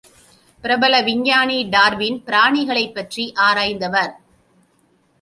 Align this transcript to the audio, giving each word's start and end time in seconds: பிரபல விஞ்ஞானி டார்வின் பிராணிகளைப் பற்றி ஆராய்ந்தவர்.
பிரபல 0.61 1.01
விஞ்ஞானி 1.01 1.69
டார்வின் 1.69 2.23
பிராணிகளைப் 2.25 2.93
பற்றி 2.93 3.33
ஆராய்ந்தவர். 3.35 4.11